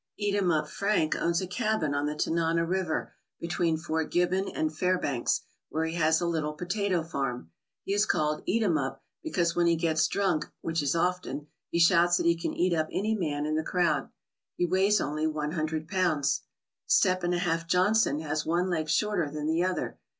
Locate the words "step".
16.87-17.23